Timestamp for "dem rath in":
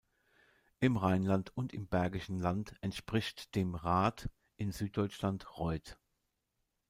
3.53-4.71